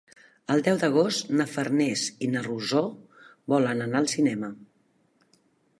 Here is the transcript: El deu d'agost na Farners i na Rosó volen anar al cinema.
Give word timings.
El 0.53 0.61
deu 0.67 0.77
d'agost 0.83 1.29
na 1.41 1.45
Farners 1.51 2.07
i 2.27 2.31
na 2.37 2.43
Rosó 2.49 2.83
volen 3.55 3.87
anar 3.89 4.03
al 4.05 4.13
cinema. 4.17 4.51